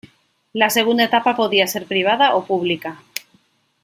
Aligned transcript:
La 0.51 0.71
segunda 0.71 1.03
etapa 1.03 1.35
podía 1.35 1.67
ser 1.67 1.85
privada 1.85 2.33
o 2.33 2.43
pública. 2.45 3.03